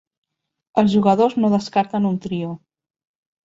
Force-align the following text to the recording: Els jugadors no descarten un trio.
Els 0.83 0.89
jugadors 0.95 1.37
no 1.43 1.53
descarten 1.57 2.11
un 2.13 2.19
trio. 2.27 2.51